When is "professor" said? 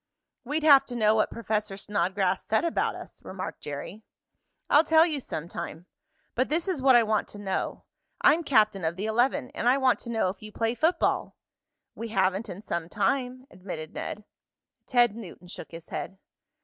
1.29-1.77